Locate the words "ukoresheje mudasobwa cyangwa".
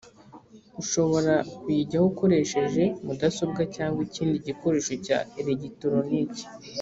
2.11-3.99